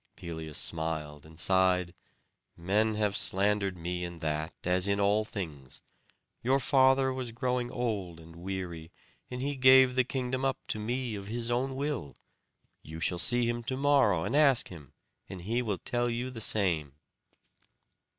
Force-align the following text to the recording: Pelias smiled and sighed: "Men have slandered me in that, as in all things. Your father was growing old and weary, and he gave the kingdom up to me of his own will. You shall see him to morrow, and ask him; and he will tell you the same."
Pelias 0.15 0.57
smiled 0.57 1.27
and 1.27 1.37
sighed: 1.37 1.93
"Men 2.57 2.95
have 2.95 3.15
slandered 3.15 3.77
me 3.77 4.03
in 4.03 4.17
that, 4.17 4.51
as 4.63 4.87
in 4.87 4.99
all 4.99 5.23
things. 5.23 5.83
Your 6.41 6.59
father 6.59 7.13
was 7.13 7.31
growing 7.31 7.69
old 7.71 8.19
and 8.19 8.35
weary, 8.35 8.91
and 9.29 9.43
he 9.43 9.55
gave 9.55 9.93
the 9.93 10.03
kingdom 10.03 10.43
up 10.43 10.57
to 10.69 10.79
me 10.79 11.13
of 11.13 11.27
his 11.27 11.51
own 11.51 11.75
will. 11.75 12.15
You 12.81 12.99
shall 12.99 13.19
see 13.19 13.47
him 13.47 13.61
to 13.61 13.77
morrow, 13.77 14.23
and 14.23 14.35
ask 14.35 14.69
him; 14.69 14.93
and 15.29 15.43
he 15.43 15.61
will 15.61 15.77
tell 15.77 16.09
you 16.09 16.31
the 16.31 16.41
same." 16.41 16.95